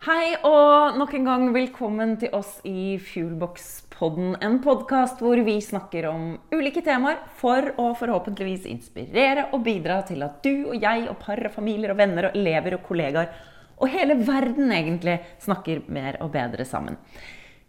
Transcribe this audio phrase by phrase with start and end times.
[0.00, 4.30] Hei og nok en gang velkommen til oss i Fuelbox-podden.
[4.40, 6.22] En podkast hvor vi snakker om
[6.54, 11.44] ulike temaer for å forhåpentligvis inspirere og bidra til at du og jeg og par
[11.44, 13.28] og familier og venner og elever og kollegaer
[13.76, 16.96] og hele verden egentlig snakker mer og bedre sammen.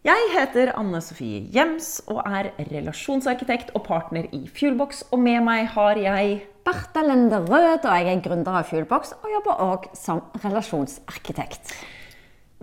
[0.07, 5.09] Jeg heter Anne Sofie Jems og er relasjonsarkitekt og partner i Fuelbox.
[5.11, 9.33] Og med meg har jeg Bertha Lende Rød, og jeg er gründer av Fuelbox og
[9.35, 11.75] jobber òg som relasjonsarkitekt.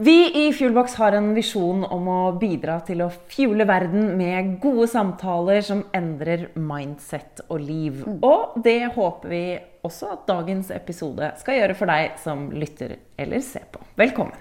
[0.00, 4.84] Vi i Fuelbox har en visjon om å bidra til å fuele verden med gode
[4.92, 8.04] samtaler som endrer mindset og liv.
[8.22, 9.40] Og det håper vi
[9.82, 13.82] også at dagens episode skal gjøre for deg som lytter eller ser på.
[13.98, 14.38] Velkommen.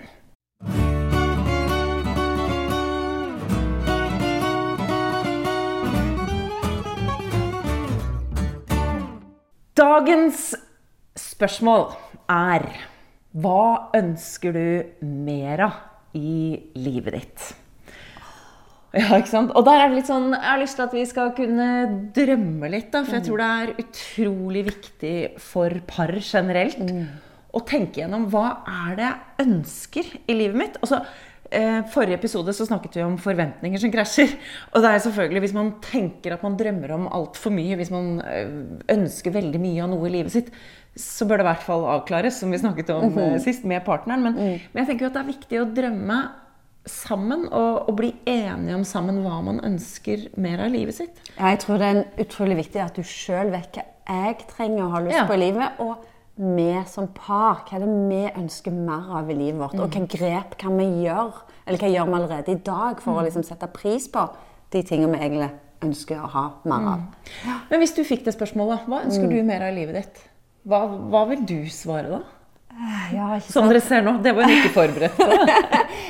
[9.81, 10.51] Dagens
[11.17, 11.89] spørsmål
[12.29, 12.69] er
[13.35, 17.47] hva ønsker du mer av i livet ditt?
[18.95, 19.51] Ja, ikke sant?
[19.53, 21.67] Og der er det litt sånn, Jeg har lyst til at vi skal kunne
[22.15, 22.91] drømme litt.
[22.91, 26.79] da, For jeg tror det er utrolig viktig for par generelt
[27.53, 30.79] å tenke gjennom hva er det jeg ønsker i livet mitt.
[30.81, 31.03] Altså,
[31.51, 34.33] eh, Forrige episode så snakket vi om forventninger som krasjer.
[34.73, 38.17] Og det er selvfølgelig hvis man tenker at man drømmer om altfor mye, hvis man
[38.25, 38.51] eh,
[38.93, 40.51] ønsker veldig mye av noe i livet sitt,
[40.97, 43.39] så bør det i hvert fall avklares, som vi snakket om mm -hmm.
[43.39, 44.23] sist, med partneren.
[44.23, 44.59] Men, mm.
[44.73, 46.19] men, jeg tenker jo at det er viktig å drømme
[46.85, 51.21] sammen og, og, bli enige om sammen hva man ønsker mer av livet sitt.
[51.37, 54.89] Ja, jeg tror det er utrolig viktig at du sjøl vet hva jeg trenger å
[54.89, 55.25] ha lyst ja.
[55.27, 55.79] på i livet.
[55.79, 55.95] og
[56.37, 59.73] vi som par, hva er det vi ønsker mer av i livet vårt?
[59.77, 59.83] Mm.
[59.83, 63.25] Og hva grep kan vi gjøre, eller hva gjør vi allerede i dag for å
[63.25, 64.27] liksom sette pris på
[64.73, 65.49] de tingene vi egentlig
[65.85, 67.05] ønsker å ha mer av?
[67.41, 67.59] Ja.
[67.71, 70.23] Men hvis du fikk det spørsmålet, hva ønsker du mer av i livet ditt?
[70.67, 72.23] Hva, hva, vil du svare da?
[73.15, 75.25] Ja, Som dere ser nå, det var hun ikke forberedt på.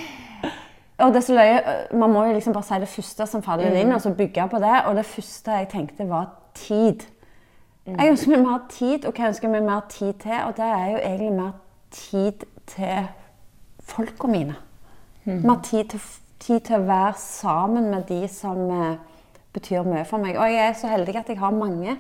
[1.05, 1.59] og det så løye,
[1.95, 3.95] Man må jo liksom bare si det første som faller inn, mm.
[3.95, 4.73] og så bygge på det.
[4.89, 7.05] Og det første jeg tenkte, var tid.
[7.87, 10.35] Jeg ønsker meg mer tid, og hva ønsker jeg meg mer tid til?
[10.43, 11.51] Og det er jo egentlig mer
[11.95, 13.07] tid til
[13.87, 14.57] folka mine.
[15.23, 15.39] Mm.
[15.47, 16.01] Mer tid til,
[16.39, 18.99] tid til, å være sammen med de som eh,
[19.55, 20.35] betyr mye for meg.
[20.35, 21.95] Og jeg er så heldig at jeg har mange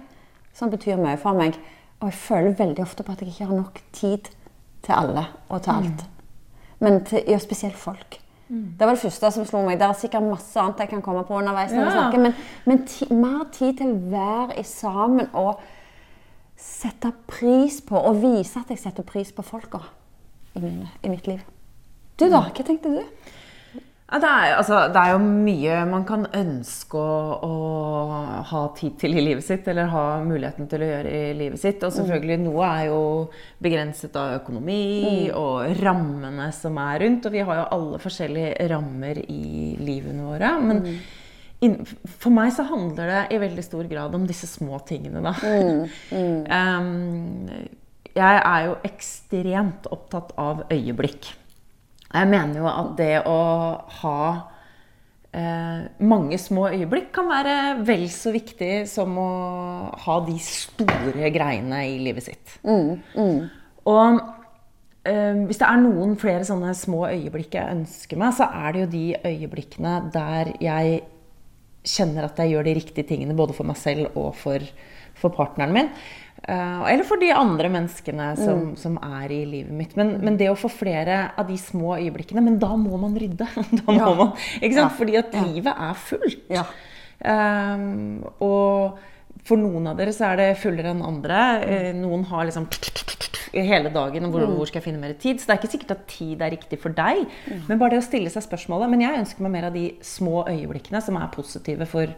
[0.55, 1.55] som betyr mye for meg.
[2.01, 4.31] Og jeg føler veldig ofte på at jeg ikke har nok tid
[4.83, 6.03] til alle og til alt.
[6.03, 6.73] Mm.
[6.83, 8.19] Men til, ja, spesielt folk.
[8.49, 8.75] Mm.
[8.79, 9.79] Det var det første som slo meg.
[9.79, 11.71] Det er sikkert masse annet jeg kan komme på underveis.
[11.71, 11.95] når ja.
[11.95, 15.59] snakker, Men, men ti, mer tid til å være sammen og
[16.57, 19.83] sette pris på og vise at jeg setter pris på folka
[20.57, 21.43] i, i mitt liv.
[22.17, 22.47] Du, da?
[22.47, 22.53] Mm.
[22.55, 23.03] Hva tenkte du?
[24.07, 28.95] Ja, det, er, altså, det, er, jo mye man kan ønske å, å, ha tid
[29.01, 31.83] til i livet sitt, eller ha muligheten til å gjøre i livet sitt.
[31.83, 33.01] Og selvfølgelig, noe er jo
[33.59, 35.35] begrenset av økonomi mm.
[35.35, 37.27] og rammene som er rundt.
[37.27, 40.53] Og vi har jo alle forskjellige rammer i livene våre.
[40.63, 40.97] Men mm.
[42.21, 45.33] For meg så handler det i veldig stor grad om disse små tingene, da.
[45.41, 46.43] Mm.
[46.59, 47.69] um,
[48.17, 51.31] jeg er jo ekstremt opptatt av øyeblikk.
[52.07, 53.41] Jeg mener jo at det å
[54.01, 54.21] ha
[55.35, 59.31] eh, mange små øyeblikk kan være vel så viktig som å
[60.05, 62.57] ha de store greiene i livet sitt.
[62.63, 63.43] Mm, mm.
[63.91, 64.21] Og
[65.03, 68.85] eh, hvis det er noen flere sånne små øyeblikk jeg ønsker meg, så er det
[68.85, 71.03] jo de øyeblikkene der jeg
[71.87, 74.63] kjenner at jeg gjør de riktige tingene både for meg selv og for,
[75.17, 75.91] for partneren min.
[76.37, 78.75] Uh, eller for de andre menneskene som, mm.
[78.79, 79.95] som er i livet mitt.
[79.97, 83.47] Men, men, det å få flere av de små øyeblikkene Men da må man rydde.
[83.81, 84.13] da må ja.
[84.21, 84.31] man,
[84.61, 84.85] ikke sant?
[84.85, 84.95] Ja.
[84.99, 85.45] Fordi at ja.
[85.49, 86.75] livet er fullt.
[87.17, 89.01] Um, og
[89.47, 91.41] for noen av dere så er det fullere enn andre.
[91.65, 92.69] Uh, noen har liksom
[93.53, 94.29] hele dagen.
[94.31, 94.55] Hvor, mm.
[94.57, 95.39] hvor, skal jeg finne mer tid?
[95.39, 97.23] Så det er ikke sikkert at tid er riktig for deg.
[97.47, 97.61] Mm.
[97.69, 98.91] Men bare det å stille seg spørsmålet.
[98.93, 102.11] Men jeg ønsker meg mer av de små øyeblikkene som er positive for,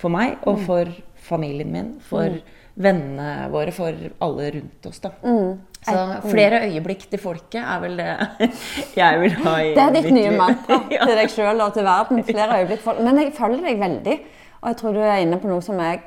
[0.00, 0.66] for meg og mm.
[0.66, 0.92] for
[1.22, 1.94] familien min.
[2.08, 2.40] For
[2.74, 5.00] vennene våre, for alle rundt oss.
[5.00, 5.12] da.
[5.22, 5.60] Mm.
[5.82, 8.10] Så flere øyeblikk til folket er vel det
[9.00, 11.02] jeg vil ha i Det er ditt nye mantra ja.
[11.02, 12.22] til deg sjøl og til verden.
[12.30, 13.02] Flere øyeblikk for...
[13.02, 14.18] Men jeg følger deg veldig,
[14.60, 16.00] og jeg tror du er inne på noe som jeg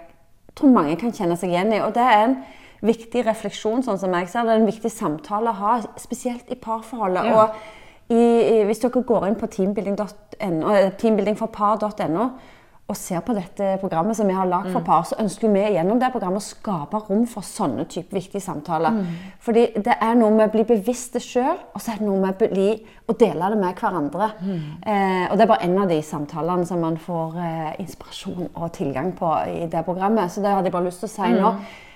[0.55, 1.81] tror mange kan kjenne seg igjen i.
[1.83, 2.37] Og det er en
[2.85, 4.55] viktig refleksjon, sånn som jeg ser det.
[4.55, 7.29] er en viktig samtale å ha, spesielt i parforholdet.
[7.29, 7.45] Ja.
[7.45, 12.29] Og i, hvis dere går inn på teambuilding.no, eh, teambuildingforpar.no,
[12.85, 14.85] og ser på dette programmet som vi har lagd for mm.
[14.85, 18.93] par, så ønsker vi gjennom det programmet å skape rom for sånne type viktige samtaler.
[18.93, 19.15] Mm.
[19.41, 22.19] Fordi det er noe med å bli bevisst det sjøl, og så er det noe
[22.21, 22.67] med å, bli,
[23.09, 24.27] å dele det med hverandre.
[24.37, 24.59] Mm.
[24.85, 28.69] Eh, og det er bare en av de samtalene som man får eh, inspirasjon og
[28.77, 30.29] tilgang på i det programmet.
[30.29, 31.55] Så det hadde jeg bare lyst til å si nå.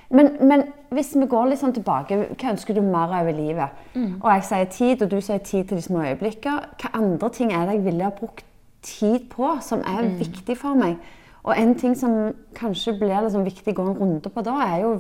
[0.10, 3.82] Men, men hvis vi går litt sånn tilbake, hva ønsker du mer av i livet?
[4.24, 6.74] Og jeg sier tid, og du sier tid til de små øyeblikkene.
[6.82, 8.46] Hva andre ting er det jeg ville ha brukt
[8.82, 10.98] tid på, som er viktig for meg?
[11.44, 14.82] Og en ting som kanskje blir liksom viktig å gå en runde på da, er
[14.84, 14.96] jo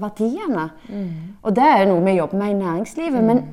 [0.00, 0.70] verdiene.
[0.88, 1.36] Mm.
[1.42, 3.24] Og det er jo noe vi jobber med i næringslivet.
[3.24, 3.44] men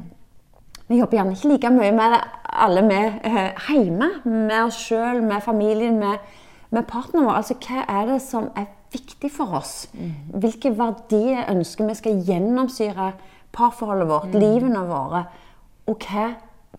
[0.91, 2.21] vi jobber gjerne ikke like mye med det
[2.51, 4.09] alle med eh, hjemme.
[4.25, 6.17] Med oss sjøl, med familien, med,
[6.69, 7.37] med partneren vår.
[7.39, 9.87] Altså, hva er det som er viktig for oss?
[10.33, 13.11] Hvilke verdier ønsker vi skal gjennomsyre
[13.55, 15.25] parforholdet vårt, livene våre?
[15.91, 16.29] Og hva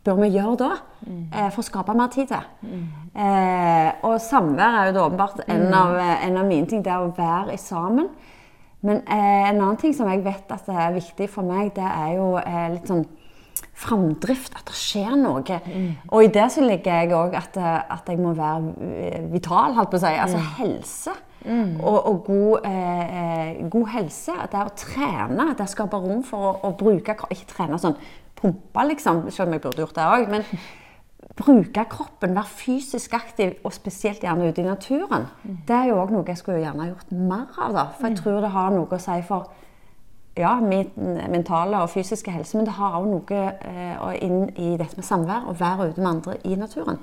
[0.02, 0.70] bør vi gjøre da
[1.06, 2.44] eh, for å skape mer tid til?
[3.14, 6.82] Eh, og samvær er jo da åpenbart en, av, en av mine ting.
[6.82, 8.08] Det er å være sammen.
[8.82, 11.86] Men eh, en annen ting som jeg vet at det er viktig for meg, det
[11.86, 13.04] er jo eh, litt sånn
[13.82, 15.58] framdrift, at det skjer noe.
[16.10, 19.76] Og i det så ligger jeg òg at, eh, at jeg må være eh, vital,
[19.78, 20.12] holdt på å si.
[20.24, 21.14] Altså helse.
[21.80, 24.36] Og, og god, eh, eh, god helse.
[24.52, 25.48] Det er å trene.
[25.52, 27.36] Det er å skape rom for å, å bruke kroppen.
[27.36, 27.98] Ikke trene sånn
[28.38, 30.30] pumpe, liksom, selv om jeg burde gjort det òg.
[30.32, 30.46] Men
[31.38, 35.28] bruke kroppen, være fysisk aktiv, og spesielt gjerne ute i naturen.
[35.42, 37.76] Det er jo òg noe jeg skulle gjerne gjort mer av.
[37.76, 39.52] da, For jeg tror det har noe å si for
[40.36, 40.90] ja, min
[41.30, 45.48] mentale og fysiske helse, men det har òg noe eh, inn i dette med samvær
[45.50, 46.98] og være ute med andre i naturen.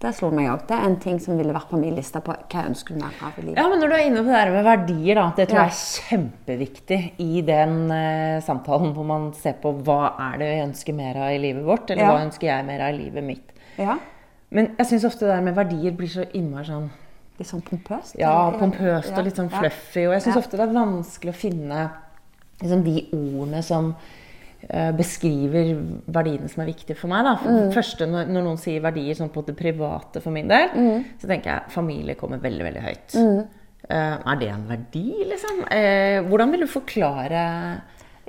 [0.00, 0.62] Det slo meg òg.
[0.68, 3.12] Det er en ting som ville vært på min liste på hva jeg ønsker mer
[3.26, 3.58] av i livet.
[3.58, 5.64] Ja, men Når du er inne på det der med verdier, da, det tror Ja.
[5.66, 10.62] jeg er kjempeviktig i den eh, samtalen hvor man ser på hva er det vi
[10.68, 12.14] ønsker mer av i livet vårt, eller Ja.
[12.14, 13.52] hva ønsker jeg mer av i livet mitt.
[13.78, 13.98] Ja,
[14.52, 16.88] Men jeg syns ofte det der med verdier blir så innmari sånn
[17.38, 18.16] Litt sånn pompøst?
[18.18, 20.06] ja, pompøst og litt sånn fluffy.
[20.08, 21.90] Og jeg syns ofte det er vanskelig å finne
[22.62, 23.94] liksom, de ordene som
[24.68, 25.70] eh, beskriver
[26.12, 27.24] verdiene som er viktige for meg.
[27.24, 27.36] Da.
[27.40, 27.70] For Mm.
[27.72, 31.04] første, når, når noen sier verdier sånn på det private for min del, Mm.
[31.18, 33.16] så tenker jeg familie kommer veldig, veldig høyt.
[33.88, 35.62] Eh, er det en verdi, liksom?
[35.72, 37.80] Eh, hvordan vil du forklare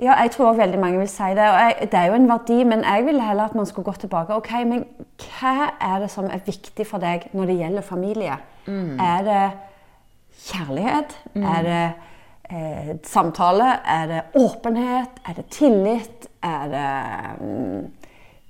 [0.02, 1.38] Ja, jeg tror også veldig mange vil si det.
[1.46, 3.92] Og jeg, det er jo en verdi, men jeg vil heller at man skulle gå
[4.00, 4.30] tilbake.
[4.34, 4.84] Ok, men
[5.18, 8.38] hva er det som er viktig for deg når det gjelder familie?
[8.66, 9.52] Er det
[10.48, 11.14] kjærlighet?
[11.36, 11.92] Er det
[12.52, 13.72] eh, samtale?
[13.84, 15.18] Er det åpenhet?
[15.28, 16.28] Er det tillit?
[16.42, 17.86] Er det mm,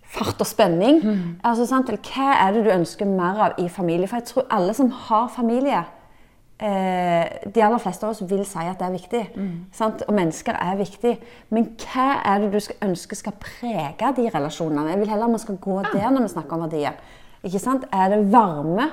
[0.03, 1.03] fart og spenning?
[1.45, 1.91] Altså, sant?
[1.91, 4.09] Hva er det du ønsker mer av i familie?
[4.09, 5.85] For jeg tror alle som har familie,
[6.59, 9.23] eh, de aller fleste av oss vil si at det er viktig.
[9.73, 10.05] Sant?
[10.09, 11.17] Og mennesker er viktig.
[11.51, 14.91] Men hva er det du skal ønske skal prege de relasjonene?
[14.91, 16.93] Jeg vil heller at man skal gå der når vi snakker om verdier.
[17.43, 17.85] Ikke sant?
[17.93, 18.91] Er det varme?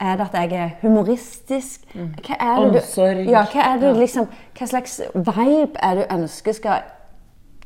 [0.00, 1.80] Er det at jeg er humoristisk?
[1.94, 3.24] Hva er det du, Omsorg.
[3.26, 4.28] Ja, hva, er det, liksom,
[4.58, 6.82] hva slags vibe er det du ønsker skal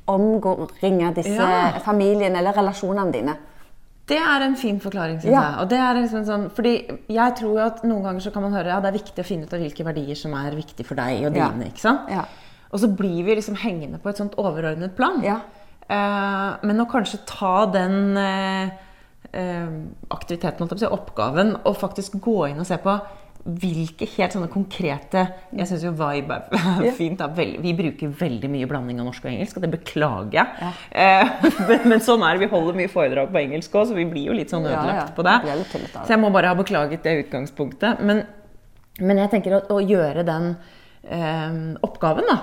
[0.08, 1.78] omringe disse Ja.
[1.84, 3.36] familiene eller relasjonene dine?
[4.08, 5.66] Det er en fin forklaring, syns Ja.
[5.68, 5.96] jeg.
[6.02, 8.98] Liksom sånn, fordi jeg tror at noen ganger så kan man høre ja, det er
[8.98, 11.66] viktig å finne ut av hvilke verdier som er viktige for deg og dine.
[11.66, 12.08] ikke sant?
[12.10, 12.24] Ja.
[12.72, 15.22] Og så blir vi liksom hengende på et sånt overordnet plan.
[15.22, 15.40] Ja.
[15.88, 18.70] Eh, men å kanskje ta den eh,
[19.32, 22.98] aktiviteten, å si, oppgaven, og faktisk gå inn og se på
[23.42, 27.18] hvilke helt sånne konkrete Jeg syns jo vibe er fint.
[27.18, 27.26] Da.
[27.34, 30.68] Vi bruker veldig mye blanding av norsk og engelsk, og det beklager jeg.
[30.94, 31.32] Ja.
[31.70, 32.44] men, men sånn er det.
[32.44, 35.26] Vi holder mye foredrag på engelsk òg, så vi blir jo litt sånn ødelagt på
[35.26, 35.40] det.
[35.96, 38.04] Så jeg må bare ha beklaget det utgangspunktet.
[38.06, 38.22] Men,
[39.02, 42.36] men jeg tenker å, å gjøre den eh, oppgaven, da.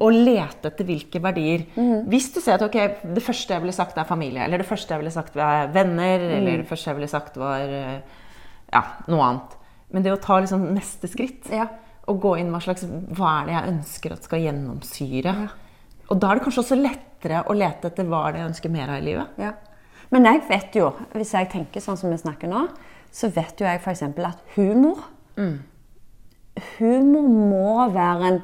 [0.00, 1.66] Og lete etter hvilke verdier.
[2.08, 2.78] Hvis du ser at ok,
[3.14, 6.18] det første jeg ville sagt er familie, eller det første jeg ville sagt var venner,
[6.38, 7.98] eller det første jeg ville sagt var eh,
[8.72, 9.56] ja, noe annet.
[9.92, 11.68] Men det å ta liksom neste skritt Ja.
[12.08, 15.36] og gå inn hva slags Hva er det jeg ønsker at skal gjennomsyre?
[16.10, 18.70] Og da er det kanskje også lettere å lete etter hva er det jeg ønsker
[18.74, 19.38] mer av i livet.
[19.42, 19.52] Ja.
[20.10, 22.68] Men jeg vet jo, hvis jeg tenker sånn som vi snakker nå,
[23.10, 24.02] så vet jo jeg f.eks.
[24.02, 25.00] at humor
[26.78, 28.38] Humor må være en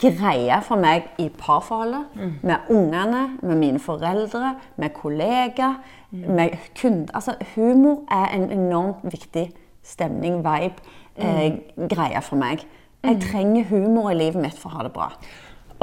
[0.00, 2.04] greie for meg i parforholdet.
[2.42, 5.74] Med ungene, med mine foreldre, med kollegaer,
[6.10, 6.48] med
[6.80, 7.14] kunder.
[7.14, 9.50] Altså, humor er en enormt viktig
[9.84, 10.80] stemning, vibe,
[11.16, 12.64] eh, greie for meg.
[13.04, 15.10] Jeg trenger humor i livet mitt for å ha det bra.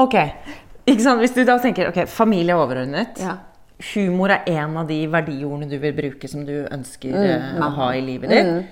[0.01, 0.15] Ok?
[0.87, 3.19] Hvis du da tenker ok, familie er overordnet.
[3.21, 3.35] Ja.
[3.93, 7.69] Humor er en av de verdiordene du vil bruke som du ønsker Mm, eh, å
[7.75, 8.65] ha i livet ditt.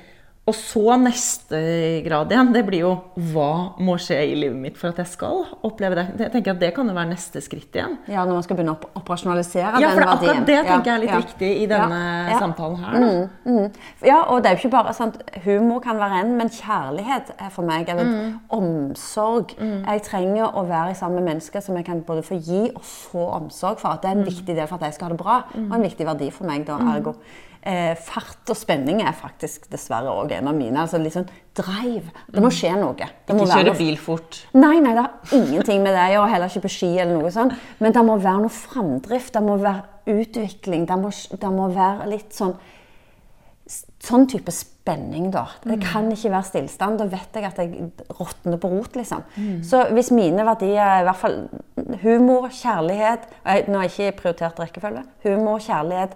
[0.48, 1.60] Og så neste
[2.02, 2.92] grad igjen, det blir jo
[3.30, 6.06] hva må skje i livet mitt for at jeg skal oppleve det.
[6.24, 8.00] Jeg tenker at Det kan jo være neste skritt igjen.
[8.10, 10.10] Ja, når man skal begynne å operasjonalisere Ja, for den er verdien.
[10.16, 11.20] akkurat det tenker Ja, jeg er litt ja.
[11.22, 12.00] viktig i denne
[12.32, 12.98] Ja, samtalen her.
[12.98, 13.76] Mm, Mm.
[14.02, 17.50] Ja, og det er jo ikke bare sant, Humor kan være en, men kjærlighet er
[17.52, 18.40] for meg eller Mm.
[18.50, 19.54] omsorg.
[19.60, 23.28] Jeg trenger å være sammen med mennesker som jeg kan både få gi og få
[23.38, 23.90] omsorg for.
[23.90, 24.20] at Det er Mm.
[24.22, 26.46] en viktig del for at jeg skal ha det bra, og en viktig verdi for
[26.46, 26.66] meg.
[26.66, 27.14] da, ergo.
[27.60, 30.80] Eh, fart og spenning er faktisk dessverre òg av mine.
[30.80, 31.28] altså sånn
[31.60, 32.08] drive.
[32.32, 32.96] Det må skje noe.
[32.96, 34.46] Det Ikke kjøre bil fort.
[34.54, 36.30] Nei, nei, det har ingenting med det å gjøre.
[36.32, 37.54] Heller ikke på ski eller noe sånt.
[37.80, 39.34] Men det må være noe framdrift.
[39.34, 40.86] Det må være utvikling.
[40.88, 42.56] Det må, det må være litt sånn
[44.00, 45.44] Sånn type spenning, da.
[45.62, 46.98] Det kan ikke være stillstand.
[46.98, 49.22] Da vet jeg at jeg råtner på rot, liksom.
[49.62, 51.36] Så hvis mine verdier er i hvert fall
[52.02, 53.28] humor, kjærlighet
[53.70, 55.04] Nå har jeg ikke prioritert rekkefølge.
[55.28, 56.16] Humor, kjærlighet,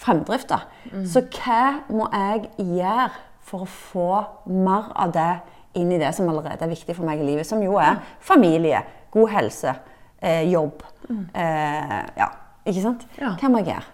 [0.00, 0.52] fremdrift,
[0.90, 1.06] Mm.
[1.06, 3.10] Så hva må jeg gjøre
[3.44, 5.40] for å få mer av det
[5.78, 8.82] inn i det som allerede er viktig for meg i livet, som jo er familie,
[9.12, 9.74] god helse,
[10.22, 10.82] eh, jobb.
[11.10, 12.28] Eh, ja,
[12.64, 13.06] ikke sant?
[13.18, 13.34] Ja.
[13.38, 13.84] Hva må jeg gjøre?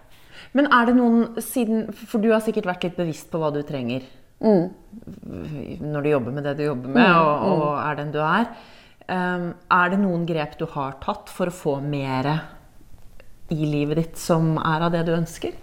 [0.53, 3.63] Men er det noen siden For du har sikkert vært litt bevisst på hva du
[3.63, 4.05] trenger
[4.37, 8.45] når du jobber med det du jobber med, og, og er den du er.
[9.07, 12.27] Um, er det noen grep du har tatt for å få mer
[13.49, 15.55] i livet ditt som er av det du ønsker?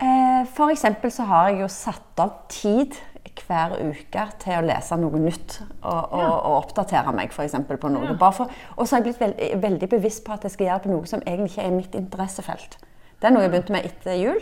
[0.00, 2.96] Eh, for eksempel så har jeg jo satt av tid
[3.40, 7.90] hver uke til å lese noe nytt og, og, og oppdatere meg for eksempel, på
[7.92, 8.14] noe.
[8.20, 10.84] Bare for, og så har jeg blitt veldig, veldig bevisst på at jeg skal gjøre
[10.84, 12.78] på noe som egentlig ikke er mitt interessefelt.
[13.20, 14.38] Det er noe jeg begynte med etter jul.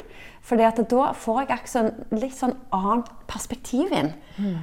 [0.49, 4.13] fordi da får jeg sånn, litt sånn annet perspektiv inn.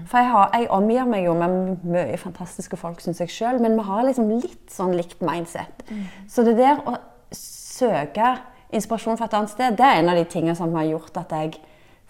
[0.07, 3.75] For jeg, har, jeg omgir meg jo med mye fantastiske folk, syns jeg sjøl, men
[3.75, 5.83] vi har liksom litt sånn likt mindset.
[6.31, 6.95] Så det der å
[7.35, 8.37] søke
[8.75, 11.29] inspirasjon fra et annet sted, det er en av de tingene som har gjort at
[11.39, 11.55] jeg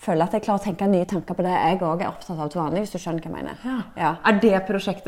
[0.05, 2.49] føler at jeg klarer å tenke nye tanker på det jeg òg er opptatt av
[2.51, 3.85] til vanlig, hvis du skjønner hva jeg mener.
[3.95, 4.09] Ja.
[4.27, 5.07] Er det prosjektet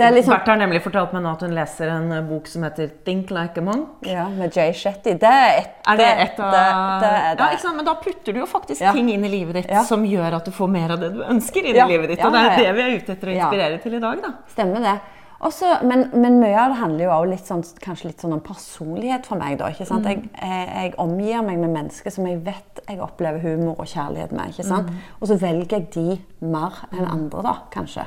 [0.00, 2.62] er liksom- Bertha har nemlig fortalt meg nå at hun leser en eh, bok som
[2.66, 4.02] heter 'Think Like a Monk'.
[4.10, 5.14] Ja, med Jay Shetty.
[5.14, 7.38] Det er et, Er det et av det, det det.
[7.38, 7.76] Ja, ikke sant?
[7.76, 8.92] Men da putter du jo faktisk Ja.
[8.92, 9.82] ting inn i livet ditt Ja.
[9.84, 11.86] som gjør at du får mer av det du ønsker inn Ja.
[11.86, 12.24] i livet ditt.
[12.24, 12.72] Og det er ja, ja.
[12.72, 13.44] det vi er ute etter å Ja.
[13.50, 14.28] inspirere til i dag, da.
[14.48, 15.00] Stemmer det.
[15.44, 18.42] Også, men, men mye av det handler jo også litt sånn, kanskje litt sånn om
[18.44, 19.58] personlighet for meg.
[19.60, 20.08] da, ikke sant?
[20.08, 24.32] Jeg, jeg, jeg omgir meg med mennesker som jeg vet jeg opplever humor og kjærlighet
[24.32, 24.54] med.
[24.54, 24.88] ikke sant?
[25.20, 28.06] Og så velger jeg de mer enn andre, da, kanskje.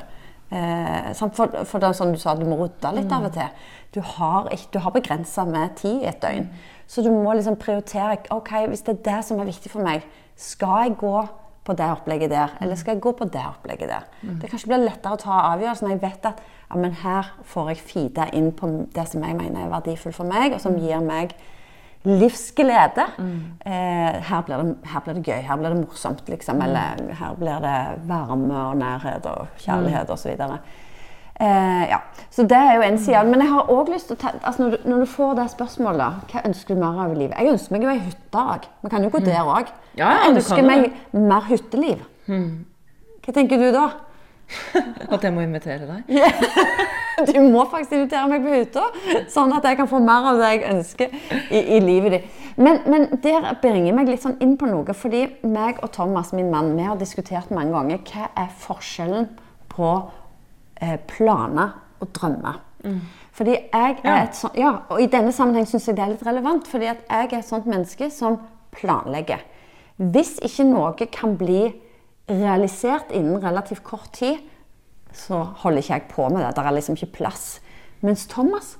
[0.50, 3.66] Eh, for, for det er sånn du sa, du må rydde litt av og til.
[3.94, 6.48] Du har, du har begrensa med tid i et døgn.
[6.88, 8.18] Så du må liksom prioritere.
[8.34, 10.06] ok, Hvis det er det som er viktig for meg,
[10.38, 11.16] skal jeg gå
[11.68, 14.06] på det opplegget der, eller skal jeg gå på det opplegget der?
[14.40, 17.84] Det kanskje blir lettere å ta avgjørelsen jeg vet at ja, men her får jeg
[17.90, 21.32] feeda inn på det som jeg mener er verdifullt for meg, og som gir meg
[22.08, 23.06] livsglede.
[23.66, 26.60] Eh, her, blir det, her blir det gøy, her blir det morsomt, liksom.
[26.62, 30.36] Eller her blir det varme og nærhet og kjærlighet osv.
[31.40, 31.98] Eh, ja.
[32.30, 33.24] Så det er jo en side.
[33.24, 35.50] Men jeg har også lyst til å ta, altså når, du, når du får det
[35.50, 37.36] spørsmålet, hva ønsker du mer av i livet?
[37.38, 38.68] Jeg ønsker meg jo ei hytte òg.
[38.82, 39.72] Vi kan jo gå der òg.
[39.98, 42.04] Ja, jeg ønsker meg mer hytteliv.
[43.24, 43.88] Hva tenker du da?
[45.14, 46.08] At jeg må invitere deg.
[47.28, 48.84] Du må faktisk invitere meg på hytta,
[49.32, 51.16] sånn at jeg kan få mer av det jeg ønsker
[51.50, 52.36] i, i livet ditt.
[52.62, 56.52] Men, men der bringer meg litt sånn inn på noe, fordi meg og Thomas, min
[56.52, 59.28] mann, vi har diskutert mange ganger hva er forskjellen
[59.72, 59.90] på
[60.78, 62.62] eh, planer og drømmer.
[63.38, 66.26] Fordi jeg er et sånt, ja, og I denne sammenheng syns jeg det er litt
[66.26, 68.40] relevant, fordi at jeg er et sånt menneske som
[68.74, 69.42] planlegger.
[69.98, 71.68] Hvis ikke noe kan bli
[72.28, 74.40] realisert innen relativt kort tid,
[75.14, 76.54] så holder ikke jeg på med det.
[76.56, 77.46] Det er liksom ikke plass.
[78.04, 78.76] Mens Thomas,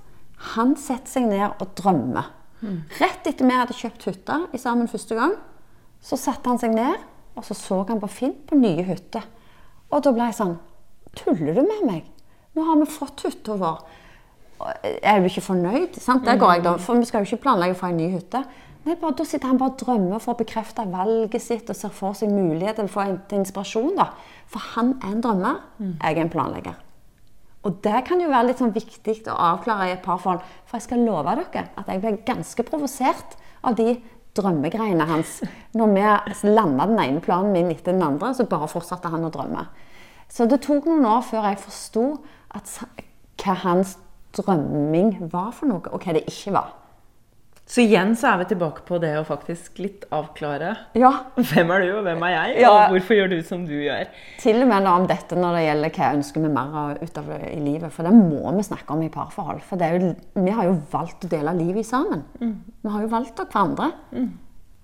[0.55, 2.35] han setter seg ned og drømmer.
[2.99, 5.37] Rett etter vi hadde kjøpt hytta i sammen første gang,
[6.03, 6.99] så satte han seg ned,
[7.39, 9.25] og så så han på Finn på nye hytter.
[9.89, 10.59] Og da ble jeg sånn
[11.17, 12.09] Tuller du med meg?
[12.55, 13.79] Nå har vi fått hytta vår.
[14.85, 15.97] Jeg Er jo ikke fornøyd?
[16.03, 16.27] Sant?
[16.27, 18.43] Det går jeg da, for vi skal jo ikke planlegge for en ny hytte.
[18.87, 21.91] Nei, bare, da sitter han bare og drømmer for å bekrefte valget sitt og ser
[21.93, 23.97] for seg mulighet eller få til inspirasjon.
[23.99, 24.11] da.
[24.49, 26.79] For han er en drømmer, jeg er en planlegger.
[27.67, 30.41] Og det kan jo være litt sånn viktig å avklare i et parforhold.
[30.65, 33.35] For jeg skal love dere at jeg ble ganske provosert
[33.67, 33.99] av de
[34.39, 35.41] drømmegreiene hans.
[35.75, 39.33] Når vi landa den ene planen min etter den andre, så bare fortsatte han å
[39.35, 39.67] drømme.
[40.31, 42.07] Så det tok noen år før jeg forsto
[42.55, 43.99] hva hans
[44.39, 46.78] drømming var for noe, og hva det ikke var.
[47.69, 51.83] Så igjen så er vi tilbake på det å faktisk litt avklare Ja, hvem er
[51.85, 52.71] du, og hvem er jeg, Ja.
[52.73, 54.09] og hvorfor gjør du som du gjør.
[54.41, 57.45] Til og med om dette når det gjelder hva jeg ønsker vi mer av utover
[57.51, 57.93] i livet.
[57.93, 59.61] For det må vi snakke om i parforhold.
[59.69, 62.25] For det jo, vi har jo valgt å dele livet sammen.
[62.41, 63.93] Vi har jo valgt av hverandre.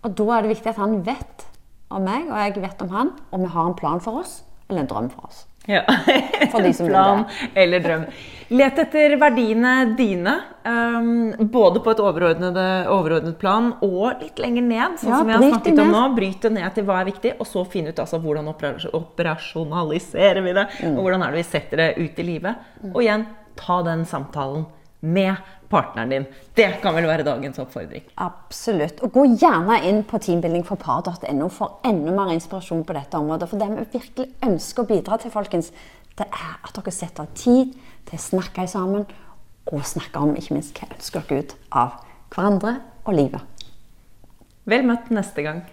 [0.04, 1.46] Og da er det viktig at han vet
[1.90, 3.12] om meg, og jeg vet om han.
[3.32, 5.46] Og vi har en plan for oss, eller en drøm for oss.
[5.66, 5.82] Ja.
[6.52, 8.06] For de som Plan eller drøm.
[8.52, 10.34] Let etter verdiene dine,
[10.68, 14.98] um, både på et overordnet, plan og litt lenger ned.
[15.00, 16.02] Sånn Ja, som vi har snakket om nå.
[16.18, 20.44] Bryt det ned til hva er viktig, og så finn ut altså, hvordan operas- operasjonaliserer
[20.44, 20.66] vi det.
[20.84, 20.92] Mm.
[20.98, 22.68] Og hvordan er det vi setter det ut i livet.
[22.92, 24.66] Og igjen, ta den samtalen
[25.00, 25.40] med
[25.74, 26.26] partneren din.
[26.56, 28.06] Det kan vel være dagens oppfordring.
[28.22, 29.02] Absolutt.
[29.04, 33.50] Og gå gjerne inn på teambuildingforpar.no for enda mer inspirasjon på dette området.
[33.50, 35.72] For det vi virkelig ønsker å bidra til, folkens,
[36.14, 37.74] det er at dere setter av tid
[38.06, 39.06] til å snakke sammen,
[39.72, 41.98] og snakke om ikke minst hva ønsker dere ut av
[42.34, 43.68] hverandre og livet.
[44.68, 45.64] Vel møtt neste gang.